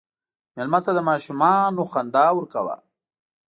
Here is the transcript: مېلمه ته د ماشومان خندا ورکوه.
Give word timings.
مېلمه 0.55 0.79
ته 0.85 0.91
د 0.95 0.99
ماشومان 1.09 1.71
خندا 1.91 2.25
ورکوه. 2.35 2.75